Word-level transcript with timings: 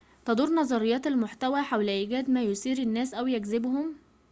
تدور 0.25 0.49
نظريات 0.53 1.07
المحتوى 1.07 1.61
حول 1.61 1.89
إيجاد 1.89 2.29
ما 2.29 2.43
يثير 2.43 2.77
الناس 2.79 3.13
أو 3.13 3.27
يجذبهم 3.27 3.93